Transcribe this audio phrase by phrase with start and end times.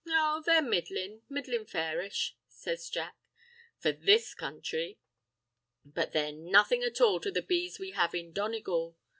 [0.07, 4.97] "Oh, they're middlin'—middlin' fairish," says Jack—"for this counthry.
[5.85, 8.97] But they're nothin' at all to the bees we have in Donegal.